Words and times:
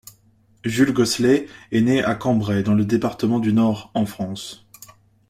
Jules 0.65 0.93
Gosselet 0.93 1.45
est 1.71 1.81
né 1.81 1.99
le 1.99 2.07
à 2.07 2.15
Cambrai 2.15 2.63
dans 2.63 2.73
le 2.73 2.85
département 2.85 3.37
du 3.37 3.53
Nord 3.53 3.91
en 3.93 4.07
France. 4.07 4.65